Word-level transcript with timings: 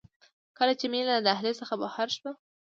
کله 0.57 0.73
چې 0.79 0.85
مينه 0.91 1.07
له 1.15 1.21
دهلېز 1.27 1.55
څخه 1.61 1.75
بهر 1.81 2.07
شوه. 2.17 2.31